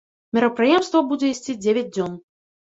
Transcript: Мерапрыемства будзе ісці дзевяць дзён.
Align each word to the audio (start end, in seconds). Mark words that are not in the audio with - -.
Мерапрыемства 0.37 1.01
будзе 1.11 1.29
ісці 1.35 1.55
дзевяць 1.67 1.85
дзён. 1.95 2.17